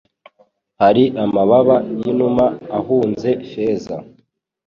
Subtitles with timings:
[0.81, 2.45] Hari amababa y’inuma
[2.77, 3.95] ahunze feza